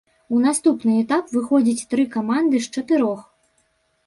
У 0.35 0.37
наступны 0.45 0.95
этап 1.01 1.29
выходзіць 1.35 1.87
тры 1.93 2.07
каманды 2.17 2.63
з 2.69 2.79
чатырох. 2.79 3.21